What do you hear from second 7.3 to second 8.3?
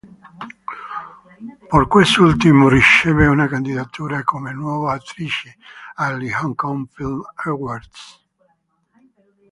Awards.